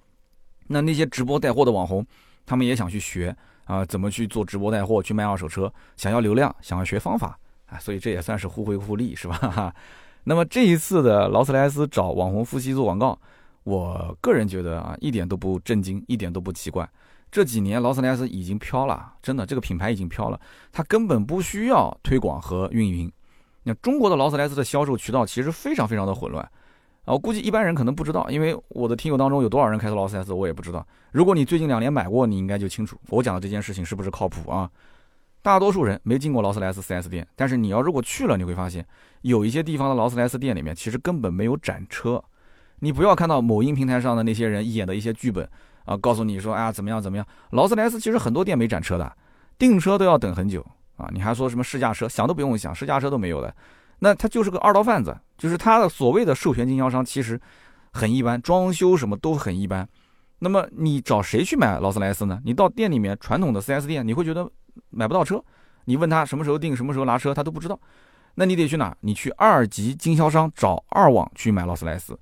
[0.67, 2.05] 那那些直播带货的网红，
[2.45, 9.37] 他们也想去学啊，怎么去做直播带货，去卖二手车，想要流量，想要学方法啊，所以这也算是互惠互利，是吧？
[9.37, 9.75] 哈
[10.25, 13.17] 那么这一次的劳斯莱斯找网红夫妻做广告。
[13.63, 16.89] 我个人觉得啊，一点都不震惊，一点都不奇怪。
[17.33, 23.13] 这几年劳斯莱斯已经飘了，真的，这个品牌已经飘了，它根本不需要推广和运营。
[23.65, 26.49] 那中国的劳斯莱斯的销售渠道其实非常非常的混乱
[27.07, 30.87] 我估计一般人可能不知道，因为我的听友当中有多少人开的劳斯莱斯，我也不知道。
[31.13, 34.71] 如果你最近两年买过，你应该就清楚我讲的这件事情是不是靠谱啊？
[35.41, 38.85] 大多数人没进过劳斯莱斯 4S 店，但是你要如果去了，你会发现
[39.23, 42.23] 有一些地方的劳斯莱斯店里面其实根本没有展车。
[42.81, 45.49] 你不要看到某音平台上的那些人演的一些剧本
[45.85, 47.27] 啊，告诉你说，哎怎么样怎么样？
[47.51, 49.17] 劳斯莱斯其实很多店没展车的，
[49.57, 50.67] 订车都要等很久
[50.97, 51.09] 啊！
[51.13, 52.09] 你还说什么试驾车？
[52.09, 53.55] 想都不用想，试驾车都没有的。
[54.01, 57.41] 那他就是个二道贩子，就是他的所谓的授权经销商其实
[57.93, 59.89] 很一般，装修什么都很一般。
[60.39, 62.41] 那么你找谁去买劳斯莱斯呢？
[62.45, 64.51] 你到店里面传统的 4S 店，你会觉得
[64.91, 65.43] 买不到车。
[65.87, 67.79] 你问他什么时候订，什么时候拿车，他都不知道。
[68.35, 68.95] 那你得去哪？
[69.01, 72.19] 你去二级经销商找二网去买劳斯莱斯。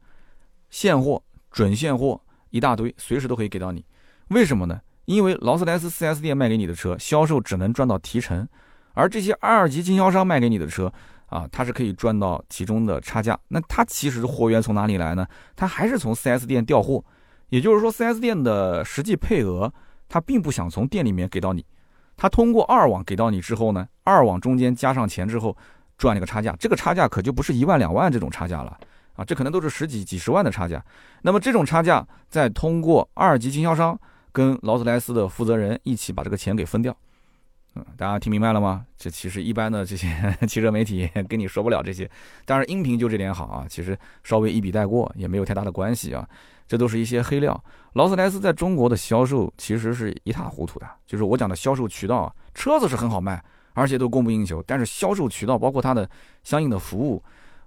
[0.70, 3.84] 现货、准现货一大堆，随时都可以给到你。
[4.28, 4.80] 为什么呢？
[5.06, 8.48] 因为劳斯莱斯 4S 店卖给你的车，销售只能赚到提成，
[8.92, 10.92] 而这些二级经销商卖给你的车，
[11.34, 13.36] 啊，它是可以赚到其中的差价。
[13.48, 15.26] 那它其实货源从哪里来呢？
[15.56, 17.04] 它还是从 4S 店调货。
[17.48, 19.72] 也就是说，4S 店的实际配额，
[20.08, 21.66] 它并不想从店里面给到你，
[22.16, 25.56] 它通过二网给到你之后呢，二网中间加上钱之后，
[25.98, 26.54] 赚了个差价。
[26.58, 28.78] 这个差价可就不是一万两万这种差价了。
[29.14, 30.84] 啊，这可能都是十几几十万的差价，
[31.22, 33.98] 那么这种差价再通过二级经销商
[34.30, 36.96] 跟劳斯莱斯的负责人一起把这个钱给分掉，
[37.76, 38.84] 嗯，大家听明白了吗？
[38.96, 40.08] 这其实一般的这些
[40.46, 42.08] 汽车媒体跟你说不了这些，
[42.44, 46.28] 当然音频就这点好啊，其实稍微一笔带过也没有太大的关系啊，
[46.68, 47.64] 这都是一些黑料。
[47.94, 56.08] 劳斯莱斯在中国的销售其实是一塌糊涂的，就是我讲的销售渠道啊，车子是很好卖，而且都供不应求，但是销售渠道包括它的
[56.42, 57.22] 相应的服务。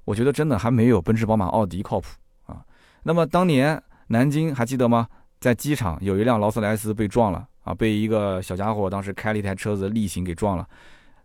[0.06, 2.08] 我觉得真的还没有奔驰、宝马、奥迪靠谱
[2.46, 2.64] 啊。
[3.04, 5.08] 那么当年南京还记得吗？
[5.40, 10.66] 在机场有一辆劳斯莱斯被撞了啊，被一个小家伙当时开了一台车子逆行给撞了。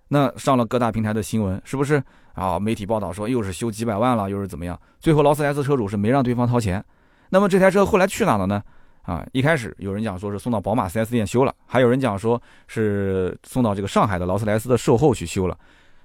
[0.08, 2.02] 那上了各大平台的新闻，是不是
[2.34, 2.58] 啊？
[2.58, 4.78] 媒体报道说又是修几百万了，又是怎么样？
[4.98, 6.84] 最后劳斯莱斯车主是没让对方掏钱。
[7.30, 8.60] 那么这台车后来去哪了呢？
[9.02, 15.56] 啊，一开始有人讲说是送到宝马 4S 店修了，还有人讲说是送到这个上海的劳斯莱斯的售后去修了。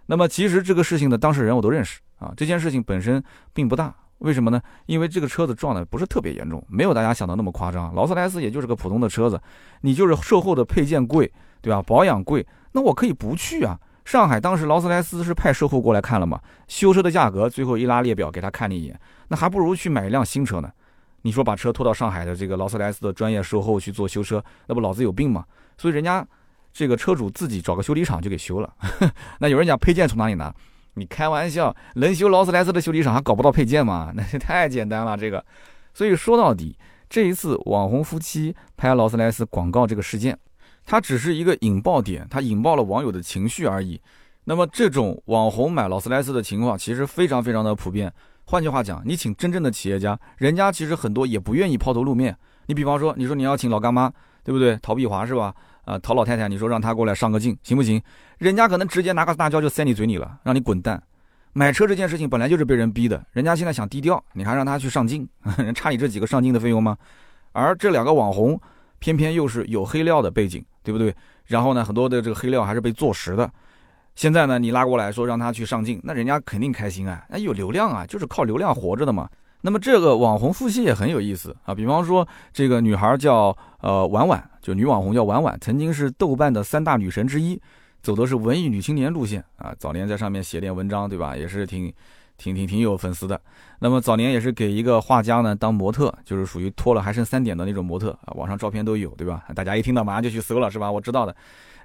[0.05, 1.99] 那么其实这个事情的当事人我都认识。
[2.19, 3.23] 啊，这件事情本身
[3.53, 4.61] 并不大，为什么呢？
[4.85, 7.93] 因为这个车子撞的不是特别严重，没有大家想的那么夸张。
[7.93, 9.39] 劳斯莱斯也就是个普通的车子，
[9.81, 11.81] 你就是售后的配件贵，对吧？
[11.81, 13.79] 保养贵，那我可以不去啊。
[14.05, 16.39] 上海当时劳斯莱斯是派售后过来看了嘛？
[16.67, 20.71] 修车的价格最后一拉列表给他看了一眼，那还不如去买一辆新车呢。
[21.23, 25.43] 你说把车拖到上海的这个劳斯莱斯的专业售后去做修车，那不脑子有病吗？
[25.77, 26.25] 所以人家
[26.71, 28.73] 这个车主自己找个修理厂就给修了。
[29.39, 30.53] 那有人讲配件从哪里拿？
[30.97, 34.11] 你开玩笑，能修劳斯莱斯的修理厂还搞不到配件吗？
[34.15, 35.43] 那也太简单了，这个。
[35.93, 36.75] 所以说到底，
[37.07, 40.37] 这一次网红夫妻拍劳斯莱斯广告这个事件，
[40.85, 44.01] 它只是一个引爆点，它引爆了网友的情绪而已。
[44.45, 48.11] 那么这种网红买劳斯莱斯的情况其实非常非常的普遍。
[48.45, 52.35] 换句话讲，你请真正的企业家，人家其实很多也不愿意抛头露面。
[52.65, 54.11] 你比方说，你说你要请老干妈，
[54.47, 54.79] 对不对？
[54.81, 55.53] 陶碧华是吧？
[55.83, 58.01] 啊，陶老太太，你说让她过来上个镜行不行？
[58.37, 61.03] 人家可能直接拿个大胶就塞你嘴里了，让你滚蛋。
[61.51, 65.27] 买车这件事情本来就是被人逼的，人家现在想低调，你还让他去上镜，
[65.59, 66.97] 人差你这几个上镜的费用吗？
[67.51, 68.57] 而这两个网红
[68.99, 71.13] 偏偏又是有黑料的背景，对不对？
[71.43, 73.51] 然后呢，很多的这个黑料还是被坐实的。
[74.15, 79.27] 现在呢，你拉过来说让他去上镜，那人家肯定开心啊，那有流量啊，就是靠流量活着的嘛。
[79.61, 87.59] 那么这个网红夫妻也很有意思啊，比方说这个女孩叫呃婉婉，就女网红叫婉婉，曾经是豆瓣的三大女神之一，
[88.01, 89.73] 走的是文艺女青年路线啊。
[89.77, 91.35] 早年在上面写点文章，对吧？
[91.35, 91.91] 也是挺
[92.37, 93.41] 挺挺挺有粉丝的。
[93.79, 99.43] 那么早年也是给一个画家呢当模特，就是属于脱了还剩三点的那种模特啊，网上照片都有，对吧？
[99.55, 100.89] 大家一听到马上就去搜了，是吧？
[100.89, 101.35] 我知道的。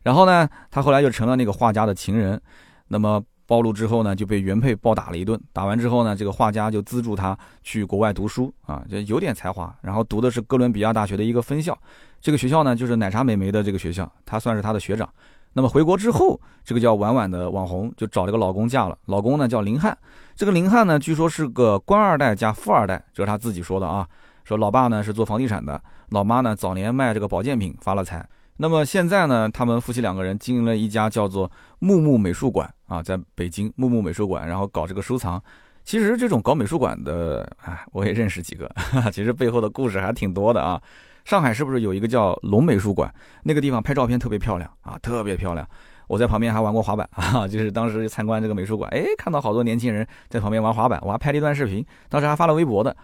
[0.02, 2.40] 然后呢，她后来就成了那个画家的情人。
[2.88, 3.22] 那么。
[3.52, 5.38] 暴露之后呢，就被原配暴打了一顿。
[5.52, 9.76] 打完之后呢，这个画家就资助他去国外读书啊，就有点才华。
[9.82, 11.78] 然后读的是哥伦比亚大学的一个分校，
[12.18, 15.06] 这个学校呢就是奶茶美眉的这个学校，他算是他的学长。
[15.52, 19.94] 那么回国之后，这个叫婉婉的网红就找了个老公嫁了，老公呢叫林汉。
[20.34, 24.08] 这个林汉呢，据说是个官二代加富二代，这是他自己说的啊。
[24.44, 28.26] 说老爸呢是做房地产的，老妈呢早年卖这个保健品发了财。
[28.56, 35.42] 那么现在呢，他们夫妻两个人经营了一家叫做木木美术馆啊，在北京木木美术馆，然后搞这个收藏。
[35.82, 38.70] 其实这种搞美术馆的，哎，我也认识几个，
[39.10, 40.80] 其实背后的故事还挺多的啊。
[41.24, 43.12] 上海是不是有一个叫龙美术馆？
[43.44, 45.66] 那个地方拍照片特别漂亮啊，特别漂亮。
[46.06, 52.94] 我在旁边还玩过滑板 啊，就是当时参观这个美术馆，哎，看到好多年轻人在旁边玩滑板，我还拍了一段视频，当时还发了微博的。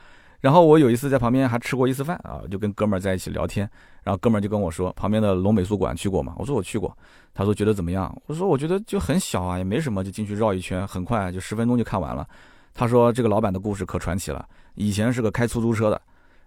[0.41, 3.69] 然后我有一次在旁边还吃过一次饭啊，就跟哥们儿在一起聊天，
[4.05, 6.35] 然后哥们儿就跟我说，旁边的龙美术馆去过吗？
[6.39, 6.97] 我说我去过，
[7.35, 8.15] 他说觉得怎么样？
[8.27, 12.27] 我说我觉得就很小啊，也没什么，就进去绕一圈，很快就十分钟就看完了。
[12.73, 16.01] 他说这个老板的故事可传奇了，以前是个开出租车的，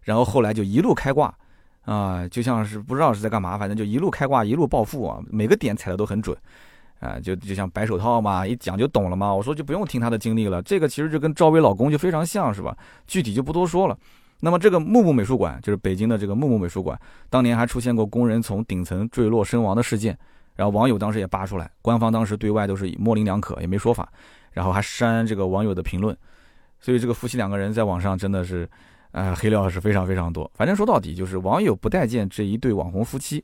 [0.03, 1.33] 然后后来就一路开挂，
[1.83, 6.37] 啊，就像是不知道是在干嘛，反正就一路开挂，一路暴富啊，每个点踩的都很准。
[7.01, 9.33] 啊，就就像白手套嘛，一讲就懂了嘛。
[9.33, 12.77] 我说就不用听他的经历了，这个其实就跟赵薇老公就非常像是吧？
[13.07, 13.97] 具体就不多说了。
[14.39, 20.17] 那么这个木木美术馆，就是北京的这个木木美术馆，当年还出现过工人从顶层坠落身亡的事件，
[20.55, 24.11] 然后网友当时也扒出来，官方当时对外都是模棱两可，也没说法，
[24.51, 26.15] 然后还删这个网友的评论，
[26.79, 28.69] 所以这个夫妻两个人在网上真的是，
[29.11, 30.49] 呃，黑料是非常非常多。
[30.53, 33.43] 反正说到底就是网友不待见这一对网红夫妻。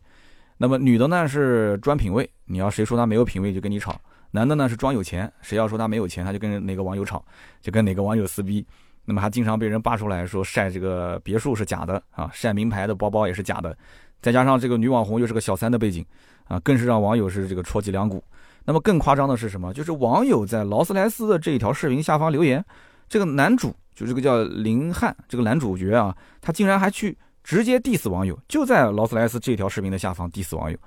[0.57, 3.93] 那么女的呢是专品位，你要谁说她没有品位就跟你吵；
[4.31, 7.23] 男的呢是装有钱，谁要说他没有钱，他就跟哪个网友吵，
[7.61, 8.65] 就跟哪个网友撕逼。
[9.05, 13.77] 那么还经常被人扒出来说晒这个别墅是假的啊，晒名牌的包包也是假的。
[14.21, 16.05] 再加上这个女网红又是个小三的背景
[16.45, 18.23] 啊，更是让网友是这个戳脊梁骨。
[18.65, 19.73] 那么更夸张的是什么？
[19.73, 22.63] 就是网友在劳斯莱斯的这一条视频下方留言，
[23.07, 27.17] 这个男主就这个叫林汉这个男主角啊，他竟然还去。
[27.47, 30.77] 直接 diss 网友，就在劳斯莱斯这条视频的下方 diss 网友，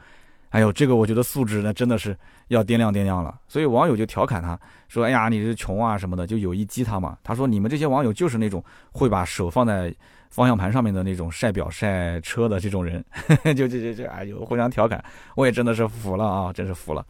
[0.50, 2.14] 哎呦，这个我觉得素质呢真的是
[2.48, 3.40] 要掂量掂量了。
[3.48, 9.90] 所以网友就调侃他说：“哎呀，你是穷啊什么的，就有意激他嘛。”他说：“你们这些网友就是那种会把手放在
[10.28, 13.02] 方向盘上面的那种晒表晒车的这种人。”
[13.56, 15.02] 就就就就，哎呦，互相调侃，
[15.36, 17.02] 我也真的是服了啊，真是服了。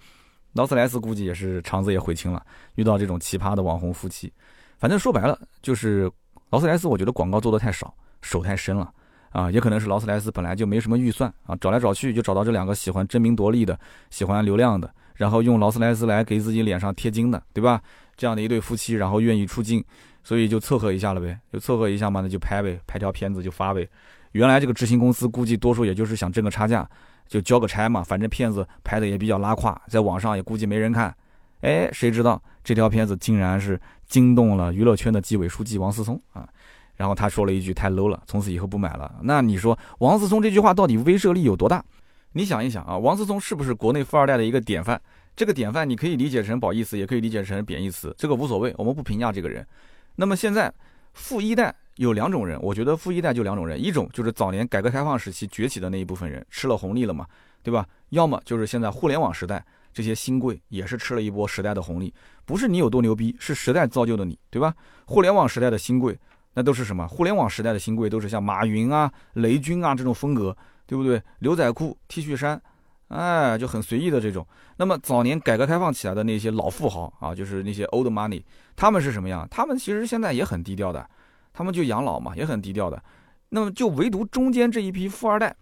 [0.53, 2.41] 劳斯莱斯估计也是肠子也悔青了，
[2.77, 4.33] 遇到这种奇葩的网红夫妻。
[4.79, 6.09] 反正说白了，就是
[6.51, 8.93] 劳斯莱斯，我觉得广告做的太少，手太深了。
[9.31, 13.79] 啊，也可能是劳斯莱斯本来就没什么预算啊，找来找去就找到这两个喜欢争名夺利的、
[14.11, 17.81] 喜欢流量的，然后用劳斯莱斯来给自己脸上贴金的，对吧？
[18.17, 19.83] 这样的一对夫妻，然后愿意出镜，
[20.23, 23.89] 所以就凑合一下了呗，就凑合一下嘛，那就拍呗，拍条片子就发呗。
[24.33, 26.89] 原来这个执行公司估计多数也就是想挣个差价，
[27.27, 31.15] 就交个差嘛，反正片子拍的也比较拉胯，在网上也估计没人看。
[31.63, 36.49] 哎，谁知道这条片子竟然是惊动了娱乐圈的纪委书记王思聪啊！
[37.01, 39.11] 然后他说了一句太 low 了，从此以后不买了。
[39.23, 41.83] 那你说王思聪这句话到底威慑力有多大？
[42.33, 45.01] 你想一想啊，王思聪是不是国内富二代的一个典范？
[45.35, 49.67] 这个典范你可以理解成褒义词，也可以理解成贬义词，这个无所谓，我们不评价这个人。
[50.17, 50.71] 那么现在
[51.15, 57.25] 富一代有两种人，我觉得富一代就两种人，一种就是早年改革开放时期崛起的那一部分人，吃了红利了嘛，
[57.63, 57.87] 对吧？
[58.11, 62.13] 要么就是现在互联网时代这些新贵也是吃了一波时代的红利，
[62.45, 64.75] 不是你有多牛逼，是时代造就的你，对吧？
[65.07, 66.19] 互联网时代的新贵。
[66.55, 67.07] 那都是什么？
[67.07, 71.23] 互联网时代的新贵都是像马云啊、雷军啊这种风格，对不对？
[71.39, 72.61] 牛仔裤、T 恤衫，
[73.09, 74.47] 哎，就很随意的这种。
[74.77, 78.43] 那么早年改革开放起来的那些老富豪啊，就是那些 old money，
[78.75, 79.47] 他们是什么样？
[79.51, 81.09] 他们其实现在也很低调的，
[81.53, 83.01] 他们就养老嘛，也很低调的。
[83.51, 85.55] 那么就唯独中间这一批富二代，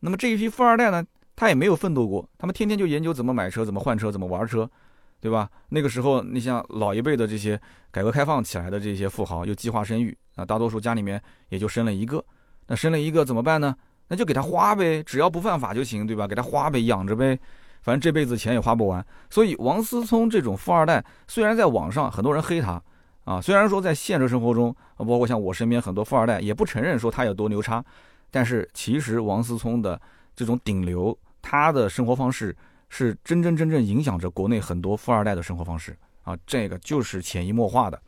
[0.00, 4.70] 那么这一批富二代呢，他也没有奋斗过，他们天天就研究怎么买车、怎么换车、怎么玩车。
[5.20, 5.48] 对吧？
[5.68, 12.24] 那个时候，你像老一辈的这些改革开放起来的这些富豪，又计划生育啊，大多数家里面也就生了一个。
[12.66, 13.76] 那生了一个怎么办呢？
[14.08, 16.26] 那就给他花呗，只要不犯法就行，对吧？
[16.26, 17.38] 给他花呗，养着呗，
[17.82, 19.04] 反正这辈子钱也花不完。
[19.28, 22.82] 所以王思聪这种富二代，虽然在网上很多人黑他
[23.24, 27.84] 啊，虽然说在现实生活中，包括像我身边很多富二代也不承认说他有多牛叉，
[28.30, 30.00] 但是其实王思聪的
[30.34, 32.56] 这种顶流，他的生活方式。
[32.90, 37.98] 是真真正正影响着国内很多富二代的生活方式啊，这个就是潜移默化的。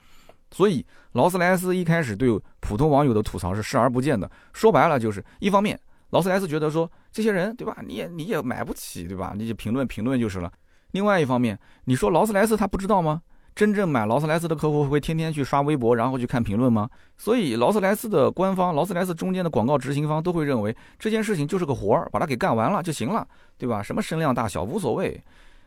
[0.50, 2.28] 所以劳斯莱斯一开始对
[2.60, 4.30] 普通网友的吐槽是视而不见的。
[4.52, 10.52] 说白了就是，一方面劳斯莱斯觉得说这些人对吧，你也你也买不起对吧，你就评论评论就是了。
[10.90, 13.22] 另外一方面，你说劳斯莱斯他不知道吗？
[13.54, 16.88] 真正买劳斯莱斯的客户会天天去刷微博，然后去看评论吗？
[17.18, 23.26] 所以劳斯莱斯的官方、劳斯莱斯中间的广告执行方都会认为这件事情就是个活儿，把它给干完了就行了，
[23.58, 23.82] 对吧？
[23.82, 25.22] 什么声量大小无所谓。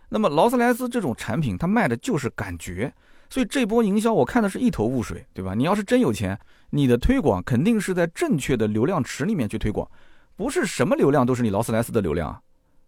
[0.09, 2.91] 那么劳斯莱斯这种产品，它卖的就是感觉，
[3.29, 5.53] 所以这波营销我看的是一头雾水，对吧？
[5.53, 6.37] 你要是真有钱，
[6.71, 9.87] 你的推广肯定是在正确的流量池里面去推广，
[10.35, 12.41] 不是什么流量都是你劳斯莱斯的流量，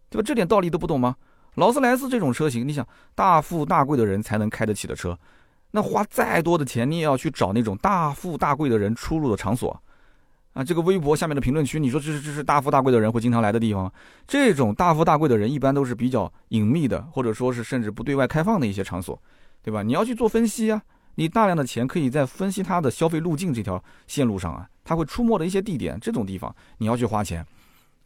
[0.09, 0.23] 对吧？
[0.25, 1.15] 这点道理都不懂吗？
[1.57, 5.17] 劳斯莱斯这种车型，你想大富大贵的人才能开得起的车，
[5.71, 9.81] 那花再多的钱，你也要去找那种大富大贵的人出入的场所，
[10.53, 13.91] 啊，这个微博下面的评论区，你说这是这是大富大贵的人会经常来的地方？
[14.27, 19.19] 这种大富大贵的人一般都是比较隐秘的，或者说是甚至不对外开放的一些场所，
[19.63, 19.81] 对吧？
[19.81, 20.79] 你要去做分析啊，
[21.15, 27.43] 你大量的钱可以在分析他的消费路径这条线路上啊，他会出没的一些地点，这种地方你要去花钱。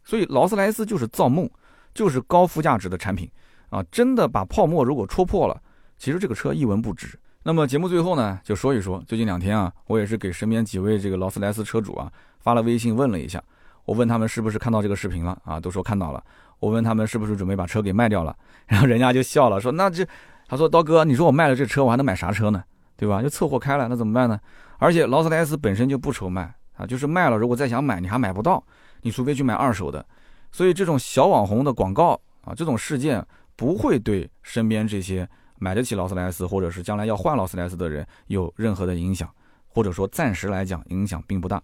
[0.04, 1.48] 所以劳斯莱斯就是造梦，
[1.94, 3.30] 就是高附加值的产品
[3.70, 3.82] 啊！
[3.90, 5.60] 真的把泡沫如果戳破了，
[5.98, 7.18] 其实这个车一文不值。
[7.42, 12.10] 那么节目最后呢，就说一说最近两天啊，我也是给身边几位这个劳斯莱斯车主啊。
[12.40, 13.42] 发了微信问了一下，
[13.84, 15.60] 我问他们是不是看到这个视频了啊？
[15.60, 16.22] 都说看到了。
[16.58, 20.06] 我问他们是不是准备把车给卖掉了， 然后人家就笑了，说那这，
[20.48, 22.62] 他说刀哥，你说我卖了这车，我还能买啥车呢？
[22.96, 23.20] 对吧？
[23.22, 24.38] 就凑合开了，那怎么办呢？
[24.78, 28.62] 而且劳斯莱斯本身就不愁卖啊，就是卖了，如果再想买，你还买不到，
[29.02, 30.04] 你除非去买二手的。
[30.52, 39.28] 所以这种小网红的广告啊，这种事件不会对身边这些买得起劳斯莱斯或者是将来要换劳斯莱斯的人有任何的影响，
[39.66, 41.62] 或者说暂时来讲影响并不大。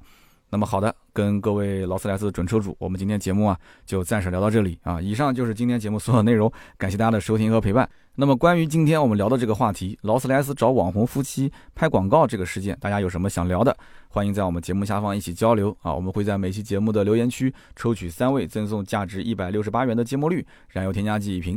[0.51, 4.99] 那么好的，跟各位劳斯莱斯准车主，我们今天节目啊就暂时聊到这里啊。
[4.99, 7.87] 以上就是今天节目所有内容，感谢大家的收听和陪伴。
[8.21, 13.73] 那么关于今天我们聊的这个话题，劳斯莱斯找网红夫妻拍广告这个事件，大家有什么想聊的，
[14.09, 15.95] 欢迎在我们节目下方一起交流啊。
[15.95, 21.57] 我们会在每期节目的留言区抽取三位，赠送价值一百六十八元的芥末绿燃油添加剂一瓶。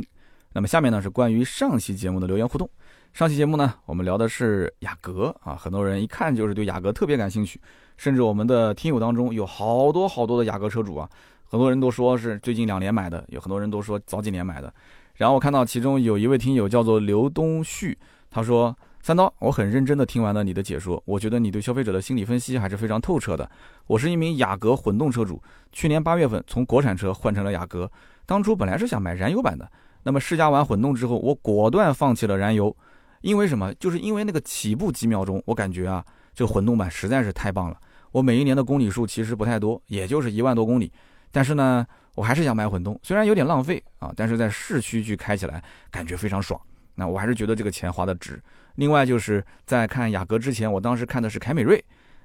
[0.52, 2.70] 那么下面呢是关于上期节目的留言互动。
[3.12, 7.60] 上期节目呢，我们聊的是雅阁啊，很多人一看就是对雅阁特别感兴趣。
[7.96, 11.10] 甚至我们的听友当中有好多好多的雅阁车主啊，
[11.44, 14.72] 很多人都说是最近两年买的，有很多人都说早几年买的。
[15.14, 17.96] 然后我看到其中有一位听友叫做刘东旭，
[18.30, 23.48] 他说：“三刀，我很认真的听完了你的解说，我觉得你对消费者的心理分析还是非常透彻的。
[23.86, 27.90] 我是一名雅阁混动车主，去年八月份从国产车换成了雅阁，
[28.26, 29.70] 当初本来是想买燃油版的，
[30.04, 32.74] 那么试驾完混动之后，我果断放弃了燃油，
[33.20, 33.74] 因为什么？
[33.74, 37.76] 就是因为那个起步几秒钟，我感觉啊，这个混动版实在是太棒了。”
[38.12, 40.92] 我每一年的公里数其实不太多，也就是一万多公里，
[41.30, 46.60] 但是呢，我还是想买混动，虽然有点浪费啊，但是在市区去开起来感觉非常爽。
[46.94, 48.38] 那我还是觉得这个钱花的值。
[48.74, 51.82] 另外就是在看雅阁之前，我当时看的是凯美瑞，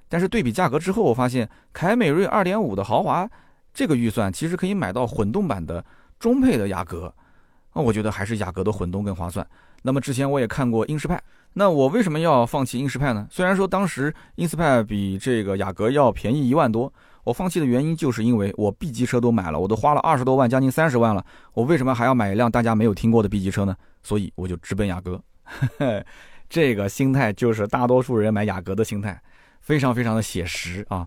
[0.09, 3.29] 但是对比价格之后，我发现凯美瑞2.5的豪华
[3.73, 5.83] 这个预算其实可以买到混动版的
[6.19, 7.13] 中配的雅阁，
[7.73, 9.45] 那我觉得还是雅阁的混动更划算。
[9.83, 11.21] 那么之前我也看过英仕派。
[11.53, 13.25] 那我为什么要放弃英仕派呢？
[13.31, 16.91] 虽然说当时英仕派比这个雅阁要便宜一万多，
[17.27, 23.75] 我放弃的原因就是因为我 B 级车都买了，我都花了二十多万，将近三十万了，我为什么还要买一辆大家没有听过的 B 级车呢？
[24.01, 25.21] 所以我就直奔雅阁。
[26.47, 29.21] 这个心态就是大多数人买雅阁的心态，
[29.59, 31.05] 非常非常的写实啊。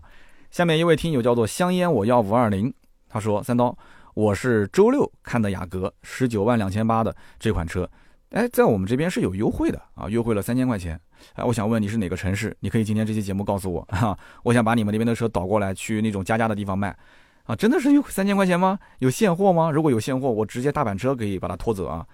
[0.51, 2.71] 下面一位听友叫做香烟我要五二零，
[3.09, 3.75] 他说三刀，
[4.13, 7.89] 我是周六看的雅阁，十九万两千八的这款车。
[8.31, 10.97] 哎，在我们这边是有优惠的啊，优惠了三千块钱。
[11.33, 12.55] 哎，我想问你是哪个城市？
[12.61, 14.17] 你可以今天这期节目告诉我哈。
[14.43, 16.95] 我想把你们那边的车倒过来去那种加价的地方卖，
[17.43, 18.79] 啊，真的是优惠三千块钱吗？
[18.99, 19.69] 有现货吗？
[19.69, 22.05] 如果有现货，我直接大板车可以把它拖走啊。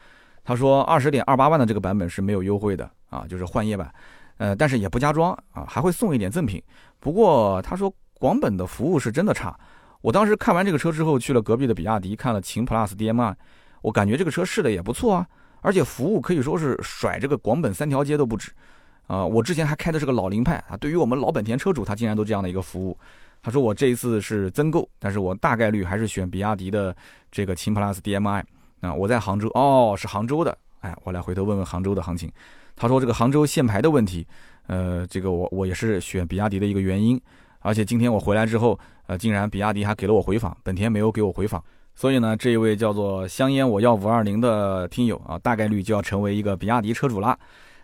[0.44, 3.94] 他说二十点二八万的这个版本是没有优惠的啊，就是换页版，
[4.38, 6.60] 呃，但是也不加装啊，还会送一点赠品。
[7.00, 9.56] 不过他说广本的服务是真的差。
[10.02, 13.36] 我当时看完这个车之后，去了隔壁的比亚迪看了秦 PLUS DM-i，
[13.84, 15.28] 我感觉这个车试的也不错啊。
[15.62, 18.52] 而且服务可以说是甩这个广本三条街都不止，
[19.08, 22.98] 啊，我之前还开的是个老凌派啊，对于我们老本田车主，他竟然都这样的一个服务。
[23.42, 26.96] 他说我这一次是增购，但是我大概率还是选比亚迪的
[27.32, 28.44] 这个秦 PLUS DM-i
[28.82, 28.94] 啊。
[28.94, 32.32] 我在杭州，哦，是杭州的，哎，我来回头问问杭州的行情。
[32.76, 34.28] 他说这个杭州限牌的问题，
[34.68, 37.20] 呃，这个我我也是选比亚迪的一个原因。
[37.60, 41.64] 而且今天我回来之后，呃，竟然比亚迪还给了我回访，本田没有给我回访。
[42.00, 47.36] 所以呢，这一位叫做香烟我要五二零的听友啊，大概率就要成为一个比亚迪车主啦。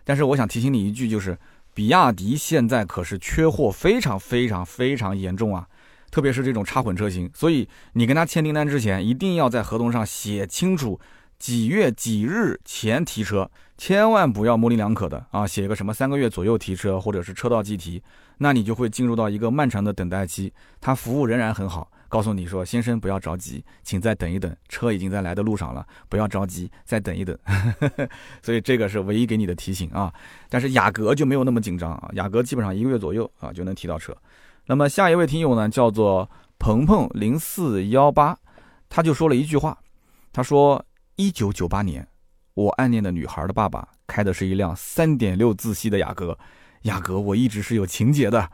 [0.04, 1.36] 但是我想提醒你一句，就是
[1.74, 5.66] 比亚迪现在可是缺货非常非常非常严重啊，
[6.12, 7.28] 特别是这种插混车型。
[7.34, 11.00] 所以你跟他签订单之前，一定要在合同上写清楚
[11.36, 18.00] 几月几日前提车，千万不要模棱两可的啊，写个什么三个月左右提车，或者是车到即提，
[18.38, 20.52] 那你就会进入到一个漫长的等待期。
[20.80, 21.90] 他服务仍然很好。
[22.14, 27.36] 告诉你说，先生不要着急，请再等一等，车已经在来的路上了，不要着急，再等一等。
[28.40, 30.14] 所以这个是唯一给你的提醒啊。
[30.48, 34.16] 但是雅阁就没有那么紧张啊，雅阁基本上一个月左右啊就能提到车。
[34.66, 38.38] 那么下一位听友呢，叫做鹏鹏零四幺八，
[38.88, 39.76] 他就说了一句话，
[40.32, 40.86] 他说：
[41.16, 42.06] 一九九八年，
[42.54, 46.38] 我暗恋的女孩的爸爸开的是一辆三点六自吸的雅阁，
[46.82, 48.48] 雅阁我一直是有情节的。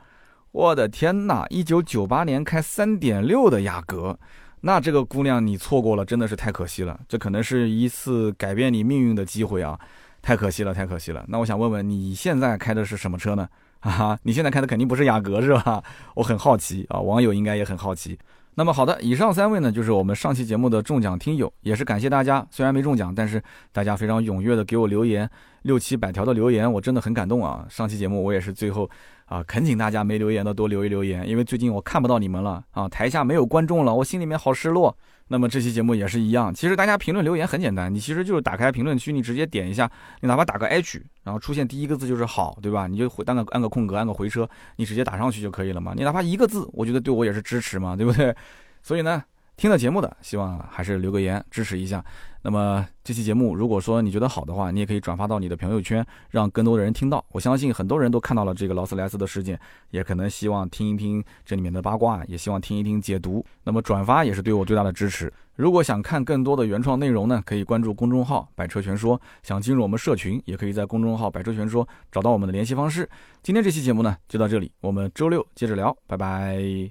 [0.53, 1.45] 我的天呐！
[1.49, 4.19] 一九九八年开三点六的雅阁，
[4.63, 6.99] 那这个姑娘你错过了，真的是太可惜了。
[7.09, 9.79] 这可能是一次改变你命运的机会啊！
[10.21, 11.25] 太可惜了，太可惜了。
[11.29, 13.49] 那我想问问你，现在开的是什么车呢？
[13.81, 15.83] 哈哈，你现在开的肯定不是雅阁是吧？
[16.17, 18.19] 我很好奇啊，网友应该也很好奇。
[18.57, 22.45] 那么好的，以上三位呢，就是我们上期节目的中奖听友，也是感谢大家。
[22.51, 23.41] 虽然没中奖，但是
[23.73, 25.31] 大家非常踊跃的给我留言，
[25.63, 27.65] 六七百条的留言，我真的很感动啊。
[27.71, 28.91] 上期节目我也是最后
[29.31, 34.95] 啊，恳请大家没留言的多留一留言，因为最近我看不到你们了啊，台下没有观众了，我心里面好失落。
[35.29, 39.89] 那么这期节目也是一样，其实大家评论留言很简单，你其实就是打开评论区，你直接点一下，
[40.21, 42.89] 你哪怕打个 H，然后出现第一个字就是好，对吧？
[42.89, 45.95] 你就回按个按个空格，按个回车，你直接打上去就可以了嘛。
[45.97, 48.35] 你哪怕一个字，我觉得对我也是支持嘛，对不对？
[48.83, 49.23] 所以呢。
[49.61, 52.03] 听了节目的，希望还是留个言支持一下。
[52.41, 57.23] 那么这期节目，如果说你觉得好的话，你也可以转发到你的朋友圈，让更多的人听到。
[57.29, 63.45] 我相信很多人都看到了这个劳斯莱斯的事件，也可能希望听一听这里面的八卦，也希望听一听解读。
[63.65, 65.31] 那么转发也是对我最大的支持。
[65.57, 69.21] 如果想看更多的原创内容呢，可以关注公众号“百车全说”。
[69.45, 73.07] 想进入我们社群，也可以在公众号“百车全说”找到我们的联系方式。
[73.43, 76.91] 今天这期节目呢，就到这里，我们周六接着聊，拜拜。